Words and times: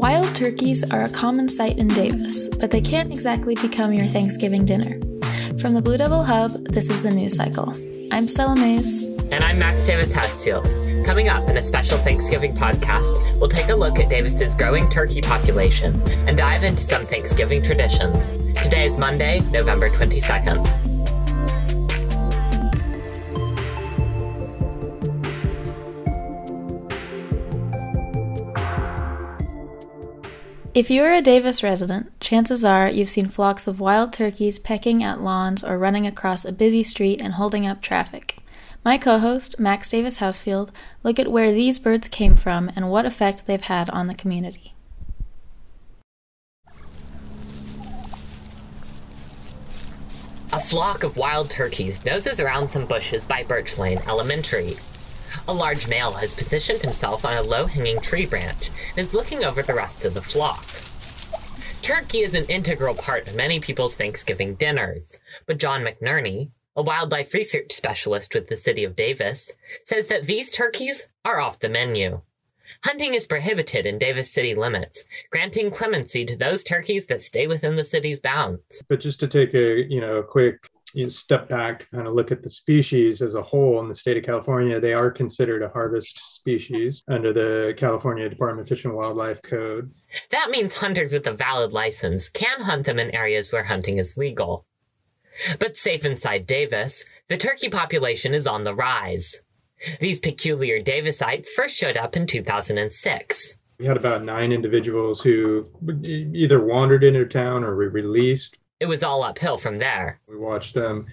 Wild 0.00 0.34
turkeys 0.34 0.82
are 0.90 1.02
a 1.02 1.10
common 1.10 1.46
sight 1.46 1.76
in 1.76 1.86
Davis, 1.88 2.48
but 2.48 2.70
they 2.70 2.80
can't 2.80 3.12
exactly 3.12 3.54
become 3.56 3.92
your 3.92 4.06
Thanksgiving 4.06 4.64
dinner. 4.64 4.98
From 5.58 5.74
the 5.74 5.82
Blue 5.82 5.98
Devil 5.98 6.24
Hub, 6.24 6.52
this 6.68 6.88
is 6.88 7.02
the 7.02 7.10
news 7.10 7.36
cycle. 7.36 7.74
I'm 8.10 8.26
Stella 8.26 8.56
Maze. 8.56 9.04
And 9.30 9.44
I'm 9.44 9.58
Max 9.58 9.84
Davis 9.84 10.10
Housefield. 10.10 11.04
Coming 11.04 11.28
up 11.28 11.46
in 11.50 11.58
a 11.58 11.62
special 11.62 11.98
Thanksgiving 11.98 12.52
podcast, 12.54 13.12
we'll 13.40 13.50
take 13.50 13.68
a 13.68 13.74
look 13.74 13.98
at 13.98 14.08
Davis's 14.08 14.54
growing 14.54 14.88
turkey 14.88 15.20
population 15.20 16.00
and 16.26 16.38
dive 16.38 16.62
into 16.62 16.82
some 16.82 17.04
Thanksgiving 17.04 17.62
traditions. 17.62 18.32
Today 18.62 18.86
is 18.86 18.96
Monday, 18.96 19.40
November 19.52 19.90
22nd. 19.90 20.89
If 30.80 30.88
you 30.88 31.02
are 31.02 31.12
a 31.12 31.20
Davis 31.20 31.62
resident, 31.62 32.18
chances 32.20 32.64
are 32.64 32.88
you've 32.88 33.10
seen 33.10 33.28
flocks 33.28 33.66
of 33.66 33.80
wild 33.80 34.14
turkeys 34.14 34.58
pecking 34.58 35.02
at 35.02 35.20
lawns 35.20 35.62
or 35.62 35.76
running 35.76 36.06
across 36.06 36.42
a 36.42 36.52
busy 36.52 36.82
street 36.82 37.20
and 37.20 37.34
holding 37.34 37.66
up 37.66 37.82
traffic. 37.82 38.38
My 38.82 38.96
co 38.96 39.18
host, 39.18 39.60
Max 39.60 39.90
Davis 39.90 40.20
Housefield, 40.20 40.70
look 41.02 41.18
at 41.18 41.30
where 41.30 41.52
these 41.52 41.78
birds 41.78 42.08
came 42.08 42.34
from 42.34 42.70
and 42.74 42.90
what 42.90 43.04
effect 43.04 43.46
they've 43.46 43.60
had 43.60 43.90
on 43.90 44.06
the 44.06 44.14
community. 44.14 44.72
A 50.54 50.60
flock 50.60 51.04
of 51.04 51.18
wild 51.18 51.50
turkeys 51.50 52.02
noses 52.06 52.40
around 52.40 52.70
some 52.70 52.86
bushes 52.86 53.26
by 53.26 53.44
Birch 53.44 53.76
Lane 53.76 54.00
Elementary. 54.08 54.78
A 55.48 55.54
large 55.54 55.88
male 55.88 56.12
has 56.12 56.34
positioned 56.34 56.80
himself 56.80 57.24
on 57.24 57.36
a 57.36 57.42
low 57.42 57.66
hanging 57.66 58.00
tree 58.00 58.26
branch 58.26 58.70
and 58.90 58.98
is 58.98 59.14
looking 59.14 59.44
over 59.44 59.62
the 59.62 59.74
rest 59.74 60.04
of 60.04 60.14
the 60.14 60.22
flock. 60.22 60.64
Turkey 61.82 62.20
is 62.20 62.34
an 62.34 62.44
integral 62.46 62.94
part 62.94 63.26
of 63.26 63.34
many 63.34 63.58
people's 63.58 63.96
Thanksgiving 63.96 64.54
dinners, 64.54 65.18
but 65.46 65.58
John 65.58 65.82
McNerney, 65.82 66.50
a 66.76 66.82
wildlife 66.82 67.32
research 67.34 67.72
specialist 67.72 68.34
with 68.34 68.48
the 68.48 68.56
city 68.56 68.84
of 68.84 68.94
Davis, 68.96 69.50
says 69.84 70.08
that 70.08 70.26
these 70.26 70.50
turkeys 70.50 71.06
are 71.24 71.40
off 71.40 71.58
the 71.58 71.68
menu. 71.68 72.20
Hunting 72.84 73.14
is 73.14 73.26
prohibited 73.26 73.86
in 73.86 73.98
Davis 73.98 74.30
city 74.30 74.54
limits, 74.54 75.04
granting 75.30 75.70
clemency 75.70 76.24
to 76.24 76.36
those 76.36 76.62
turkeys 76.62 77.06
that 77.06 77.22
stay 77.22 77.46
within 77.46 77.76
the 77.76 77.84
city's 77.84 78.20
bounds. 78.20 78.82
But 78.88 79.00
just 79.00 79.20
to 79.20 79.26
take 79.26 79.54
a 79.54 79.86
you 79.90 80.00
know 80.00 80.18
a 80.18 80.22
quick 80.22 80.68
you 80.94 81.04
know, 81.04 81.08
step 81.08 81.48
back 81.48 81.80
to 81.80 81.86
kind 81.86 82.06
of 82.06 82.14
look 82.14 82.30
at 82.30 82.42
the 82.42 82.50
species 82.50 83.22
as 83.22 83.34
a 83.34 83.42
whole 83.42 83.80
in 83.80 83.88
the 83.88 83.94
state 83.94 84.16
of 84.16 84.24
California, 84.24 84.80
they 84.80 84.92
are 84.92 85.10
considered 85.10 85.62
a 85.62 85.68
harvest 85.68 86.36
species 86.36 87.02
under 87.08 87.32
the 87.32 87.74
California 87.76 88.28
Department 88.28 88.62
of 88.62 88.68
Fish 88.68 88.84
and 88.84 88.94
Wildlife 88.94 89.42
Code. 89.42 89.92
That 90.30 90.50
means 90.50 90.78
hunters 90.78 91.12
with 91.12 91.26
a 91.26 91.32
valid 91.32 91.72
license 91.72 92.28
can 92.28 92.62
hunt 92.62 92.86
them 92.86 92.98
in 92.98 93.14
areas 93.14 93.52
where 93.52 93.64
hunting 93.64 93.98
is 93.98 94.16
legal. 94.16 94.66
But 95.58 95.76
safe 95.76 96.04
inside 96.04 96.46
Davis, 96.46 97.04
the 97.28 97.36
turkey 97.36 97.68
population 97.68 98.34
is 98.34 98.46
on 98.46 98.64
the 98.64 98.74
rise. 98.74 99.36
These 99.98 100.20
peculiar 100.20 100.82
Davisites 100.82 101.48
first 101.48 101.74
showed 101.74 101.96
up 101.96 102.16
in 102.16 102.26
2006. 102.26 103.56
We 103.78 103.86
had 103.86 103.96
about 103.96 104.24
nine 104.24 104.52
individuals 104.52 105.22
who 105.22 105.66
either 106.04 106.62
wandered 106.62 107.02
into 107.02 107.24
town 107.24 107.64
or 107.64 107.74
were 107.74 107.88
released 107.88 108.58
it 108.80 108.88
was 108.88 109.02
all 109.02 109.22
uphill 109.22 109.58
from 109.58 109.76
there. 109.76 110.20
We 110.40 110.46
watched 110.46 110.74
them 110.74 111.06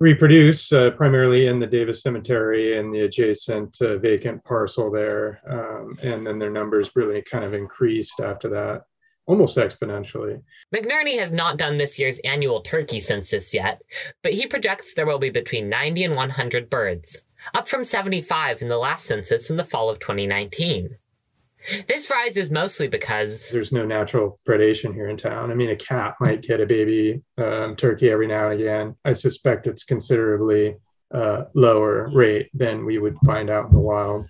reproduce 0.00 0.72
uh, 0.72 0.90
primarily 0.90 1.46
in 1.46 1.58
the 1.58 1.66
Davis 1.66 2.02
Cemetery 2.02 2.76
and 2.76 2.92
the 2.92 3.02
adjacent 3.02 3.80
uh, 3.80 3.98
vacant 3.98 4.44
parcel 4.44 4.90
there. 4.90 5.40
Um, 5.46 5.98
and 6.02 6.26
then 6.26 6.38
their 6.38 6.50
numbers 6.50 6.90
really 6.94 7.22
kind 7.22 7.44
of 7.44 7.54
increased 7.54 8.20
after 8.20 8.48
that, 8.50 8.82
almost 9.26 9.56
exponentially. 9.56 10.42
McNerney 10.74 11.18
has 11.18 11.32
not 11.32 11.56
done 11.56 11.78
this 11.78 11.98
year's 11.98 12.18
annual 12.18 12.60
turkey 12.60 13.00
census 13.00 13.54
yet, 13.54 13.80
but 14.22 14.34
he 14.34 14.46
projects 14.46 14.94
there 14.94 15.06
will 15.06 15.18
be 15.18 15.30
between 15.30 15.68
90 15.68 16.04
and 16.04 16.16
100 16.16 16.68
birds, 16.68 17.22
up 17.54 17.68
from 17.68 17.84
75 17.84 18.62
in 18.62 18.68
the 18.68 18.78
last 18.78 19.06
census 19.06 19.48
in 19.48 19.56
the 19.56 19.64
fall 19.64 19.88
of 19.88 20.00
2019. 20.00 20.96
This 21.86 22.10
rise 22.10 22.36
is 22.36 22.50
mostly 22.50 22.88
because 22.88 23.50
there's 23.50 23.72
no 23.72 23.86
natural 23.86 24.38
predation 24.46 24.92
here 24.92 25.08
in 25.08 25.16
town. 25.16 25.50
I 25.50 25.54
mean, 25.54 25.70
a 25.70 25.76
cat 25.76 26.14
might 26.20 26.42
get 26.42 26.60
a 26.60 26.66
baby 26.66 27.22
um, 27.38 27.74
turkey 27.76 28.10
every 28.10 28.26
now 28.26 28.50
and 28.50 28.60
again. 28.60 28.96
I 29.04 29.14
suspect 29.14 29.66
it's 29.66 29.84
considerably 29.84 30.76
uh, 31.12 31.44
lower 31.54 32.10
rate 32.12 32.50
than 32.52 32.84
we 32.84 32.98
would 32.98 33.16
find 33.24 33.48
out 33.48 33.66
in 33.66 33.72
the 33.72 33.78
wild. 33.78 34.26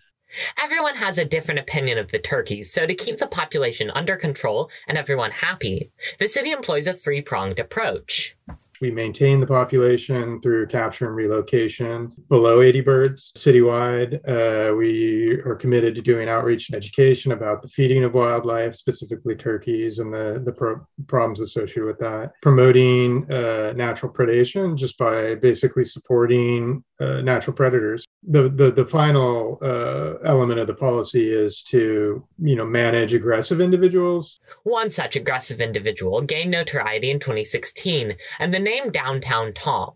Everyone 0.62 0.96
has 0.96 1.18
a 1.18 1.24
different 1.24 1.60
opinion 1.60 1.98
of 1.98 2.10
the 2.10 2.18
turkeys, 2.18 2.72
so 2.72 2.86
to 2.86 2.94
keep 2.94 3.18
the 3.18 3.26
population 3.26 3.90
under 3.90 4.16
control 4.16 4.70
and 4.88 4.98
everyone 4.98 5.30
happy, 5.30 5.90
the 6.18 6.28
city 6.28 6.50
employs 6.50 6.86
a 6.86 6.92
three 6.92 7.22
pronged 7.22 7.58
approach. 7.58 8.36
We 8.80 8.90
maintain 8.90 9.40
the 9.40 9.46
population 9.46 10.40
through 10.40 10.66
capture 10.66 11.06
and 11.06 11.16
relocation 11.16 12.08
below 12.28 12.60
80 12.62 12.80
birds 12.82 13.32
citywide. 13.36 14.20
Uh, 14.28 14.74
we 14.74 15.40
are 15.44 15.54
committed 15.54 15.94
to 15.94 16.02
doing 16.02 16.28
outreach 16.28 16.68
and 16.68 16.76
education 16.76 17.32
about 17.32 17.62
the 17.62 17.68
feeding 17.68 18.04
of 18.04 18.14
wildlife, 18.14 18.74
specifically 18.74 19.34
turkeys, 19.34 19.98
and 19.98 20.12
the, 20.12 20.42
the 20.44 20.52
pro- 20.52 20.86
problems 21.06 21.40
associated 21.40 21.84
with 21.84 21.98
that. 21.98 22.32
Promoting 22.42 23.30
uh, 23.30 23.72
natural 23.76 24.12
predation 24.12 24.76
just 24.76 24.98
by 24.98 25.34
basically 25.36 25.84
supporting 25.84 26.84
uh, 27.00 27.20
natural 27.20 27.54
predators. 27.54 28.04
The, 28.22 28.48
the, 28.48 28.70
the 28.70 28.86
final 28.86 29.58
uh, 29.60 30.14
element 30.24 30.60
of 30.60 30.66
the 30.66 30.74
policy 30.74 31.30
is 31.30 31.62
to 31.64 32.26
you 32.38 32.56
know 32.56 32.64
manage 32.64 33.14
aggressive 33.14 33.60
individuals. 33.60 34.40
One 34.62 34.90
such 34.90 35.16
aggressive 35.16 35.60
individual 35.60 36.20
gained 36.22 36.50
notoriety 36.50 37.10
in 37.10 37.18
2016, 37.18 38.16
and 38.38 38.54
the 38.54 38.60
name 38.64 38.90
Downtown 38.90 39.52
Tom. 39.52 39.92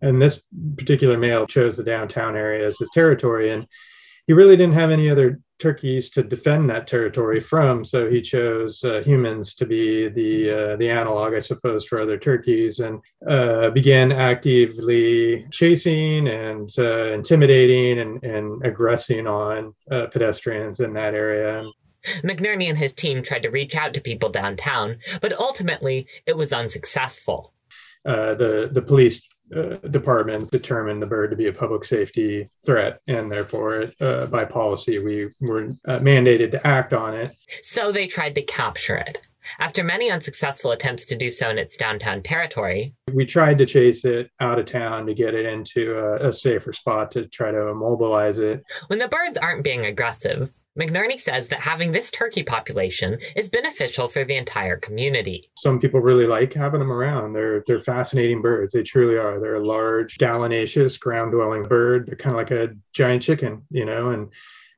And 0.00 0.20
this 0.20 0.42
particular 0.76 1.16
male 1.16 1.46
chose 1.46 1.76
the 1.76 1.84
downtown 1.84 2.36
area 2.36 2.66
as 2.66 2.78
his 2.78 2.90
territory, 2.92 3.50
and 3.50 3.66
he 4.26 4.32
really 4.32 4.56
didn't 4.56 4.74
have 4.74 4.90
any 4.90 5.08
other 5.08 5.40
turkeys 5.58 6.10
to 6.10 6.22
defend 6.22 6.68
that 6.68 6.86
territory 6.86 7.40
from. 7.40 7.84
So 7.84 8.10
he 8.10 8.20
chose 8.20 8.84
uh, 8.84 9.02
humans 9.04 9.54
to 9.54 9.64
be 9.64 10.08
the 10.08 10.50
uh, 10.50 10.76
the 10.76 10.90
analog, 10.90 11.32
I 11.34 11.38
suppose, 11.38 11.86
for 11.86 12.00
other 12.00 12.18
turkeys, 12.18 12.78
and 12.80 13.00
uh, 13.26 13.70
began 13.70 14.12
actively 14.12 15.46
chasing 15.50 16.28
and 16.28 16.70
uh, 16.78 17.12
intimidating 17.12 18.00
and, 18.00 18.22
and 18.22 18.66
aggressing 18.66 19.26
on 19.26 19.74
uh, 19.90 20.06
pedestrians 20.08 20.80
in 20.80 20.92
that 20.94 21.14
area. 21.14 21.64
McNerney 22.22 22.68
and 22.68 22.78
his 22.78 22.92
team 22.92 23.22
tried 23.22 23.42
to 23.42 23.50
reach 23.50 23.74
out 23.74 23.94
to 23.94 24.00
people 24.00 24.28
downtown, 24.28 24.98
but 25.20 25.32
ultimately 25.32 26.06
it 26.26 26.36
was 26.36 26.52
unsuccessful. 26.52 27.52
Uh, 28.06 28.34
the 28.34 28.70
the 28.72 28.82
police 28.82 29.20
uh, 29.54 29.76
department 29.90 30.50
determined 30.50 31.02
the 31.02 31.06
bird 31.06 31.30
to 31.30 31.36
be 31.36 31.48
a 31.48 31.52
public 31.52 31.84
safety 31.84 32.48
threat, 32.64 33.00
and 33.08 33.30
therefore, 33.30 33.86
uh, 34.00 34.26
by 34.26 34.44
policy, 34.44 34.98
we 34.98 35.28
were 35.40 35.68
uh, 35.86 35.98
mandated 35.98 36.50
to 36.52 36.66
act 36.66 36.92
on 36.92 37.14
it. 37.14 37.36
So 37.62 37.92
they 37.92 38.06
tried 38.06 38.34
to 38.36 38.42
capture 38.42 38.96
it. 38.96 39.26
After 39.60 39.84
many 39.84 40.10
unsuccessful 40.10 40.72
attempts 40.72 41.04
to 41.06 41.16
do 41.16 41.30
so 41.30 41.50
in 41.50 41.58
its 41.58 41.76
downtown 41.76 42.22
territory, 42.22 42.94
we 43.12 43.24
tried 43.24 43.58
to 43.58 43.66
chase 43.66 44.04
it 44.04 44.30
out 44.40 44.58
of 44.58 44.66
town 44.66 45.06
to 45.06 45.14
get 45.14 45.34
it 45.34 45.46
into 45.46 45.96
a, 45.96 46.28
a 46.28 46.32
safer 46.32 46.72
spot 46.72 47.12
to 47.12 47.26
try 47.26 47.52
to 47.52 47.68
immobilize 47.68 48.38
it. 48.38 48.64
When 48.88 48.98
the 48.98 49.08
birds 49.08 49.38
aren't 49.38 49.62
being 49.62 49.86
aggressive, 49.86 50.50
McNerney 50.78 51.18
says 51.18 51.48
that 51.48 51.60
having 51.60 51.92
this 51.92 52.10
turkey 52.10 52.42
population 52.42 53.18
is 53.34 53.48
beneficial 53.48 54.08
for 54.08 54.24
the 54.24 54.36
entire 54.36 54.76
community. 54.76 55.50
Some 55.56 55.80
people 55.80 56.00
really 56.00 56.26
like 56.26 56.52
having 56.52 56.80
them 56.80 56.92
around. 56.92 57.32
They're 57.32 57.64
they're 57.66 57.82
fascinating 57.82 58.42
birds. 58.42 58.72
They 58.72 58.82
truly 58.82 59.16
are. 59.16 59.40
They're 59.40 59.56
a 59.56 59.66
large 59.66 60.18
gallinaceous 60.18 60.98
ground-dwelling 60.98 61.64
bird. 61.64 62.06
They're 62.06 62.16
kind 62.16 62.34
of 62.34 62.38
like 62.38 62.50
a 62.50 62.74
giant 62.92 63.22
chicken, 63.22 63.62
you 63.70 63.84
know, 63.84 64.10
and 64.10 64.28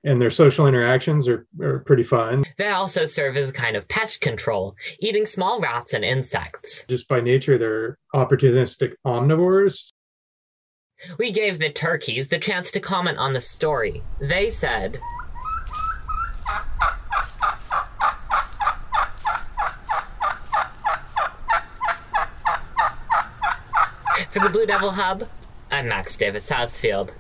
and 0.05 0.23
their 0.23 0.31
social 0.31 0.69
interactions 0.69 1.27
are, 1.27 1.45
are 1.61 1.81
pretty 1.81 2.05
fun. 2.05 2.45
They 2.57 2.69
also 2.69 3.05
serve 3.05 3.37
as 3.37 3.51
a 3.51 3.53
kind 3.53 3.77
of 3.77 3.89
pest 3.89 4.21
control, 4.21 4.77
eating 5.01 5.27
small 5.27 5.61
rats 5.61 5.93
and 5.93 6.05
insects. 6.05 6.85
Just 6.89 7.09
by 7.09 7.21
nature, 7.21 7.59
they're 7.59 7.99
opportunistic 8.15 8.93
omnivores. 9.05 9.89
We 11.19 11.33
gave 11.33 11.59
the 11.59 11.71
turkeys 11.71 12.29
the 12.29 12.39
chance 12.39 12.71
to 12.73 12.81
comment 12.81 13.19
on 13.19 13.33
the 13.33 13.41
story. 13.41 14.03
They 14.21 14.51
said, 14.51 15.01
For 24.31 24.41
the 24.41 24.51
Blue 24.51 24.67
Devil 24.67 24.91
Hub, 24.91 25.27
I'm 25.71 25.89
Max 25.89 26.15
Davis 26.15 26.51
Housefield. 26.51 27.15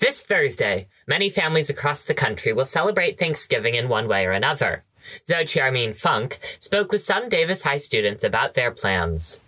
This 0.00 0.20
Thursday, 0.22 0.88
many 1.06 1.30
families 1.30 1.70
across 1.70 2.02
the 2.02 2.14
country 2.14 2.52
will 2.52 2.64
celebrate 2.64 3.20
Thanksgiving 3.20 3.76
in 3.76 3.88
one 3.88 4.08
way 4.08 4.26
or 4.26 4.32
another. 4.32 4.82
Zoe 5.28 5.44
Armien 5.44 5.96
Funk 5.96 6.40
spoke 6.58 6.90
with 6.90 7.02
some 7.02 7.28
Davis 7.28 7.62
High 7.62 7.78
students 7.78 8.24
about 8.24 8.54
their 8.54 8.72
plans. 8.72 9.40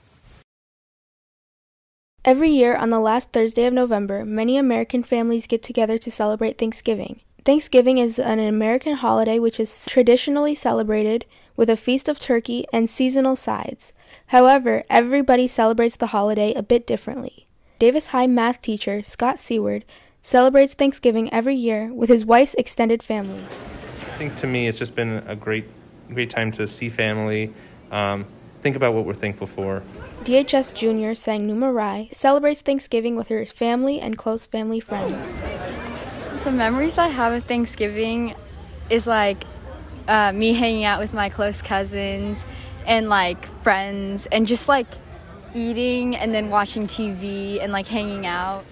Every 2.24 2.50
year 2.50 2.76
on 2.76 2.90
the 2.90 3.00
last 3.00 3.32
Thursday 3.32 3.64
of 3.64 3.72
November, 3.72 4.24
many 4.24 4.56
American 4.56 5.02
families 5.02 5.46
get 5.46 5.62
together 5.62 5.98
to 5.98 6.10
celebrate 6.10 6.58
Thanksgiving. 6.58 7.20
Thanksgiving 7.44 7.96
is 7.96 8.18
an 8.18 8.38
American 8.38 8.96
holiday 8.96 9.38
which 9.38 9.58
is 9.58 9.86
traditionally 9.86 10.54
celebrated 10.54 11.24
with 11.56 11.70
a 11.70 11.76
feast 11.76 12.08
of 12.08 12.18
turkey 12.18 12.66
and 12.70 12.90
seasonal 12.90 13.34
sides. 13.34 13.94
However, 14.26 14.84
everybody 14.90 15.46
celebrates 15.46 15.96
the 15.96 16.08
holiday 16.08 16.52
a 16.52 16.62
bit 16.62 16.86
differently. 16.86 17.46
Davis 17.78 18.08
High 18.08 18.26
math 18.26 18.60
teacher 18.60 19.02
Scott 19.02 19.38
Seward 19.38 19.86
celebrates 20.20 20.74
Thanksgiving 20.74 21.32
every 21.32 21.54
year 21.54 21.90
with 21.94 22.10
his 22.10 22.26
wife's 22.26 22.54
extended 22.54 23.02
family. 23.02 23.42
I 23.42 24.18
think 24.18 24.36
to 24.36 24.46
me 24.46 24.68
it's 24.68 24.78
just 24.78 24.94
been 24.94 25.22
a 25.26 25.34
great, 25.34 25.64
great 26.12 26.28
time 26.28 26.50
to 26.52 26.66
see 26.66 26.90
family, 26.90 27.54
um, 27.90 28.26
think 28.60 28.76
about 28.76 28.92
what 28.92 29.06
we're 29.06 29.14
thankful 29.14 29.46
for. 29.46 29.82
DHS 30.24 30.74
Jr. 30.74 31.14
Sang 31.14 31.48
Numarai 31.48 32.14
celebrates 32.14 32.60
Thanksgiving 32.60 33.16
with 33.16 33.28
her 33.28 33.46
family 33.46 33.98
and 33.98 34.18
close 34.18 34.44
family 34.44 34.80
friends. 34.80 35.14
Some 36.40 36.56
memories 36.56 36.96
I 36.96 37.08
have 37.08 37.34
of 37.34 37.44
Thanksgiving 37.44 38.34
is 38.88 39.06
like 39.06 39.44
uh, 40.08 40.32
me 40.32 40.54
hanging 40.54 40.84
out 40.84 40.98
with 40.98 41.12
my 41.12 41.28
close 41.28 41.60
cousins 41.60 42.46
and 42.86 43.10
like 43.10 43.44
friends 43.62 44.26
and 44.32 44.46
just 44.46 44.66
like 44.66 44.86
eating 45.54 46.16
and 46.16 46.32
then 46.34 46.48
watching 46.48 46.86
TV 46.86 47.62
and 47.62 47.72
like 47.72 47.88
hanging 47.88 48.26
out. 48.26 48.64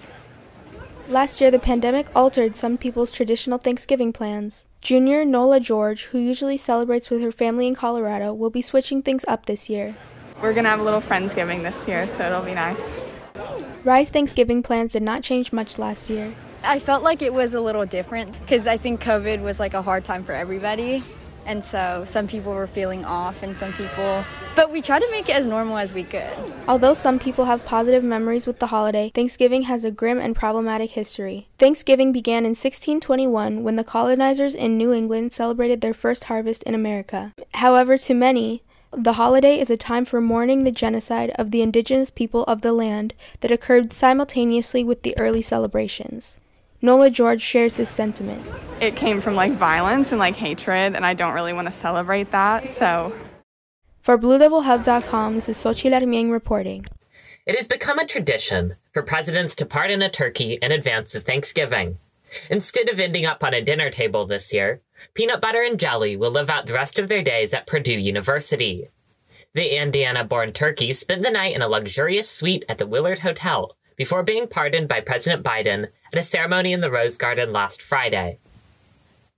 Last 1.07 1.39
year, 1.39 1.51
the 1.51 1.59
pandemic 1.59 2.07
altered 2.15 2.57
some 2.57 2.75
people's 2.75 3.11
traditional 3.11 3.59
Thanksgiving 3.59 4.13
plans. 4.13 4.65
Junior 4.81 5.23
Nola 5.23 5.59
George, 5.59 6.05
who 6.05 6.17
usually 6.17 6.57
celebrates 6.57 7.11
with 7.11 7.21
her 7.21 7.31
family 7.31 7.67
in 7.67 7.75
Colorado, 7.75 8.33
will 8.33 8.49
be 8.49 8.63
switching 8.63 9.03
things 9.03 9.23
up 9.27 9.45
this 9.45 9.69
year. 9.69 9.95
We're 10.41 10.53
gonna 10.53 10.69
have 10.69 10.79
a 10.79 10.83
little 10.83 11.01
Friendsgiving 11.01 11.61
this 11.61 11.87
year, 11.87 12.07
so 12.07 12.25
it'll 12.25 12.41
be 12.41 12.55
nice. 12.55 13.03
Rise 13.83 14.09
Thanksgiving 14.09 14.63
plans 14.63 14.93
did 14.93 15.03
not 15.03 15.21
change 15.21 15.53
much 15.53 15.77
last 15.77 16.09
year. 16.09 16.33
I 16.63 16.79
felt 16.79 17.03
like 17.03 17.21
it 17.21 17.33
was 17.33 17.53
a 17.53 17.61
little 17.61 17.85
different 17.85 18.39
because 18.41 18.67
I 18.67 18.77
think 18.77 19.01
COVID 19.01 19.41
was 19.41 19.59
like 19.59 19.73
a 19.73 19.81
hard 19.81 20.03
time 20.03 20.23
for 20.23 20.33
everybody. 20.33 21.03
And 21.45 21.63
so 21.65 22.03
some 22.05 22.27
people 22.27 22.53
were 22.53 22.67
feeling 22.67 23.05
off 23.05 23.41
and 23.41 23.57
some 23.57 23.73
people, 23.73 24.23
but 24.55 24.71
we 24.71 24.81
tried 24.81 24.99
to 24.99 25.09
make 25.09 25.29
it 25.29 25.35
as 25.35 25.47
normal 25.47 25.77
as 25.77 25.95
we 25.95 26.03
could. 26.03 26.29
Although 26.67 26.93
some 26.93 27.17
people 27.17 27.45
have 27.45 27.65
positive 27.65 28.03
memories 28.03 28.45
with 28.45 28.59
the 28.59 28.67
holiday, 28.67 29.11
Thanksgiving 29.15 29.63
has 29.63 29.83
a 29.83 29.89
grim 29.89 30.19
and 30.19 30.35
problematic 30.35 30.91
history. 30.91 31.47
Thanksgiving 31.57 32.11
began 32.11 32.43
in 32.43 32.51
1621 32.51 33.63
when 33.63 33.77
the 33.77 33.83
colonizers 33.83 34.53
in 34.53 34.77
New 34.77 34.93
England 34.93 35.33
celebrated 35.33 35.81
their 35.81 35.93
first 35.93 36.25
harvest 36.25 36.61
in 36.63 36.75
America. 36.75 37.33
However, 37.55 37.97
to 37.97 38.13
many, 38.13 38.61
the 38.91 39.13
holiday 39.13 39.59
is 39.59 39.69
a 39.69 39.77
time 39.77 40.05
for 40.05 40.21
mourning 40.21 40.65
the 40.65 40.71
genocide 40.71 41.31
of 41.35 41.49
the 41.49 41.61
indigenous 41.61 42.11
people 42.11 42.43
of 42.43 42.61
the 42.61 42.73
land 42.73 43.15
that 43.41 43.51
occurred 43.51 43.93
simultaneously 43.93 44.83
with 44.83 45.01
the 45.01 45.17
early 45.17 45.41
celebrations. 45.41 46.37
Nola 46.81 47.09
George 47.09 47.41
shares 47.41 47.73
this 47.73 47.89
sentiment. 47.89 48.45
It 48.79 48.95
came 48.95 49.19
from 49.19 49.35
like 49.35 49.51
violence 49.51 50.11
and 50.11 50.19
like 50.19 50.35
hatred, 50.35 50.95
and 50.95 51.05
I 51.05 51.13
don't 51.13 51.33
really 51.33 51.51
want 51.51 51.67
to 51.67 51.73
celebrate 51.73 52.31
that, 52.31 52.69
so. 52.69 53.13
For 53.99 54.17
BlueDevilHub.com, 54.17 55.35
this 55.35 55.49
is 55.49 55.57
Xochitl 55.57 56.01
Armien 56.01 56.31
reporting. 56.31 56.85
It 57.45 57.55
has 57.55 57.67
become 57.67 57.99
a 57.99 58.05
tradition 58.05 58.75
for 58.93 59.03
presidents 59.03 59.55
to 59.55 59.65
pardon 59.65 60.01
a 60.01 60.09
turkey 60.09 60.57
in 60.61 60.71
advance 60.71 61.15
of 61.15 61.23
Thanksgiving. 61.23 61.97
Instead 62.49 62.87
of 62.89 62.99
ending 62.99 63.25
up 63.25 63.43
on 63.43 63.53
a 63.53 63.61
dinner 63.61 63.89
table 63.89 64.25
this 64.25 64.53
year, 64.53 64.81
Peanut 65.15 65.41
Butter 65.41 65.63
and 65.63 65.79
Jelly 65.79 66.15
will 66.15 66.31
live 66.31 66.49
out 66.49 66.65
the 66.65 66.73
rest 66.73 66.97
of 66.97 67.09
their 67.09 67.23
days 67.23 67.53
at 67.53 67.67
Purdue 67.67 67.99
University. 67.99 68.85
The 69.53 69.81
Indiana 69.81 70.23
born 70.23 70.53
turkey 70.53 70.93
spent 70.93 71.23
the 71.23 71.31
night 71.31 71.55
in 71.55 71.61
a 71.61 71.67
luxurious 71.67 72.29
suite 72.29 72.63
at 72.69 72.77
the 72.77 72.87
Willard 72.87 73.19
Hotel 73.19 73.75
before 73.97 74.23
being 74.23 74.47
pardoned 74.47 74.87
by 74.87 75.01
President 75.01 75.43
Biden 75.43 75.87
at 76.11 76.19
a 76.19 76.23
ceremony 76.23 76.73
in 76.73 76.81
the 76.81 76.91
Rose 76.91 77.17
Garden 77.17 77.51
last 77.51 77.81
Friday. 77.81 78.39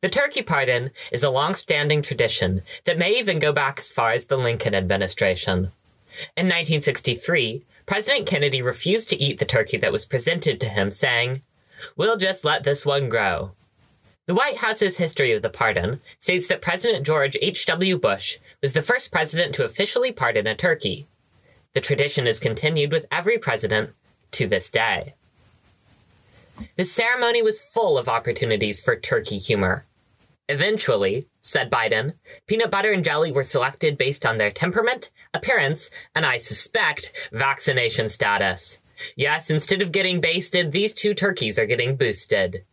The 0.02 0.10
turkey 0.10 0.42
pardon 0.42 0.92
is 1.12 1.24
a 1.24 1.30
long 1.30 1.54
standing 1.54 2.02
tradition 2.02 2.64
that 2.86 2.98
may 2.98 3.20
even 3.20 3.40
go 3.40 3.54
back 3.54 3.80
as 3.80 3.92
far 3.92 4.12
as 4.14 4.26
the 4.26 4.38
Lincoln 4.38 4.74
administration. 4.74 5.72
In 6.36 6.48
1963, 6.48 7.64
President 7.86 8.26
Kennedy 8.26 8.62
refused 8.62 9.10
to 9.10 9.22
eat 9.22 9.38
the 9.38 9.46
turkey 9.46 9.78
that 9.78 9.92
was 9.92 10.06
presented 10.06 10.60
to 10.60 10.70
him, 10.70 10.92
saying, 10.92 11.42
We'll 11.96 12.18
just 12.18 12.44
let 12.44 12.64
this 12.64 12.86
one 12.86 13.10
grow. 13.10 13.52
The 14.28 14.34
White 14.34 14.58
House's 14.58 14.98
history 14.98 15.34
of 15.34 15.42
the 15.42 15.50
pardon 15.50 16.00
states 16.20 16.48
that 16.48 16.62
President 16.62 17.06
George 17.06 17.38
H.W. 17.42 17.98
Bush 17.98 18.38
was 18.62 18.74
the 18.74 18.82
first 18.82 19.12
president 19.12 19.54
to 19.56 19.66
officially 19.66 20.12
pardon 20.12 20.48
a 20.48 20.56
turkey. 20.56 21.08
The 21.74 21.82
tradition 21.82 22.28
is 22.28 22.40
continued 22.40 22.92
with 22.92 23.06
every 23.12 23.38
president 23.38 23.92
to 24.32 24.48
this 24.48 24.70
day. 24.70 25.16
The 26.78 26.86
ceremony 26.86 27.42
was 27.42 27.60
full 27.60 27.98
of 27.98 28.10
opportunities 28.10 28.82
for 28.82 28.96
turkey 28.96 29.38
humor. 29.38 29.86
Eventually, 30.50 31.28
said 31.40 31.72
Biden, 31.72 32.14
peanut 32.46 32.72
butter 32.72 32.92
and 32.92 33.06
jelly 33.06 33.32
were 33.32 33.44
selected 33.44 33.98
based 33.98 34.26
on 34.26 34.38
their 34.38 34.52
temperament, 34.52 35.10
appearance, 35.34 35.90
and 36.14 36.26
I 36.26 36.38
suspect 36.38 37.30
vaccination 37.32 38.10
status. 38.10 38.80
Yes, 39.16 39.50
instead 39.50 39.82
of 39.82 39.92
getting 39.92 40.20
basted, 40.20 40.72
these 40.72 40.94
two 40.94 41.14
turkeys 41.14 41.58
are 41.58 41.66
getting 41.66 41.96
boosted. 41.96 42.66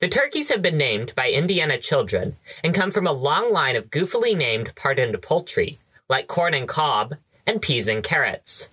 The 0.00 0.08
turkeys 0.08 0.50
have 0.50 0.62
been 0.62 0.76
named 0.76 1.14
by 1.14 1.30
Indiana 1.30 1.78
children 1.78 2.36
and 2.62 2.74
come 2.74 2.90
from 2.90 3.06
a 3.06 3.12
long 3.12 3.52
line 3.52 3.76
of 3.76 3.90
goofily 3.90 4.36
named 4.36 4.74
pardoned 4.74 5.20
poultry, 5.22 5.78
like 6.08 6.26
corn 6.26 6.54
and 6.54 6.68
cob 6.68 7.14
and 7.46 7.62
peas 7.62 7.88
and 7.88 8.02
carrots. 8.02 8.70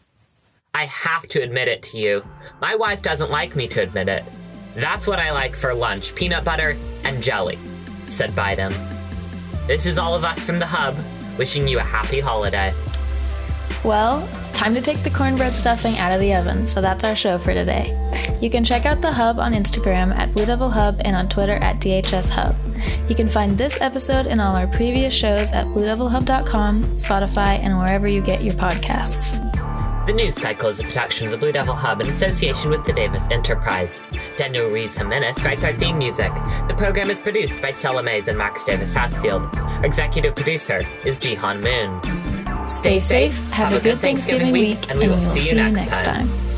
I 0.73 0.85
have 0.85 1.27
to 1.29 1.41
admit 1.41 1.68
it 1.68 1.83
to 1.83 1.97
you. 1.97 2.23
My 2.62 2.75
wife 2.75 3.01
doesn't 3.01 3.29
like 3.29 3.56
me 3.56 3.68
to 3.69 3.81
admit 3.81 4.07
it. 4.07 4.23
That's 4.73 5.06
what 5.06 5.19
I 5.19 5.31
like 5.31 5.53
for 5.56 5.73
lunch 5.73 6.15
peanut 6.15 6.45
butter 6.45 6.73
and 7.03 7.21
jelly, 7.21 7.57
said 8.07 8.29
Biden. 8.31 8.71
This 9.68 9.85
is 9.85 9.97
all 9.97 10.15
of 10.15 10.23
us 10.23 10.44
from 10.44 10.59
the 10.59 10.65
Hub, 10.65 10.95
wishing 11.38 11.68
you 11.68 11.77
a 11.79 11.83
happy 11.83 12.21
holiday. 12.21 12.71
Well, 13.83 14.25
time 14.53 14.73
to 14.73 14.81
take 14.81 15.00
the 15.00 15.09
cornbread 15.09 15.51
stuffing 15.51 15.97
out 15.97 16.13
of 16.13 16.21
the 16.21 16.33
oven, 16.35 16.65
so 16.68 16.81
that's 16.81 17.03
our 17.03 17.15
show 17.15 17.38
for 17.38 17.53
today. 17.53 17.97
You 18.41 18.50
can 18.50 18.63
check 18.63 18.85
out 18.85 19.01
the 19.01 19.12
Hub 19.12 19.39
on 19.39 19.53
Instagram 19.53 20.17
at 20.17 20.33
Blue 20.33 20.45
Devil 20.45 20.69
Hub 20.69 21.01
and 21.03 21.15
on 21.15 21.27
Twitter 21.27 21.53
at 21.53 21.81
DHS 21.81 22.29
Hub. 22.29 22.56
You 23.09 23.15
can 23.15 23.27
find 23.27 23.57
this 23.57 23.79
episode 23.81 24.25
and 24.25 24.39
all 24.39 24.56
our 24.56 24.67
previous 24.67 25.13
shows 25.13 25.51
at 25.51 25.65
BlueDevilHub.com, 25.67 26.85
Spotify, 26.94 27.59
and 27.59 27.77
wherever 27.77 28.09
you 28.09 28.21
get 28.21 28.41
your 28.41 28.53
podcasts. 28.53 29.60
The 30.11 30.17
news 30.17 30.35
cycle 30.35 30.67
is 30.67 30.77
a 30.81 30.83
production 30.83 31.27
of 31.27 31.31
the 31.31 31.37
Blue 31.37 31.53
Devil 31.53 31.73
Hub 31.73 32.01
in 32.01 32.09
association 32.09 32.69
with 32.69 32.83
the 32.83 32.91
Davis 32.91 33.21
Enterprise. 33.31 34.01
Daniel 34.36 34.67
Ruiz 34.67 34.93
Jimenez 34.93 35.41
writes 35.45 35.63
our 35.63 35.71
theme 35.71 35.97
music. 35.97 36.33
The 36.67 36.74
program 36.77 37.09
is 37.09 37.17
produced 37.17 37.62
by 37.62 37.71
Stella 37.71 38.03
Maze 38.03 38.27
and 38.27 38.38
Max 38.38 38.62
Davis 38.65 38.93
Housefield. 38.93 39.55
Our 39.55 39.86
executive 39.86 40.36
producer 40.36 40.81
is 41.05 41.17
Jihan 41.17 41.63
Moon. 41.63 42.65
Stay 42.65 43.00
safe, 43.00 43.51
have, 43.51 43.74
a 43.74 43.79
good 43.79 44.00
Thanksgiving, 44.00 44.51
week, 44.51 44.89
and 44.89 45.00
we 45.00 45.07
will 45.07 45.15
see 45.15 45.47
you 45.47 45.55
next 45.55 46.03
time. 46.03 46.50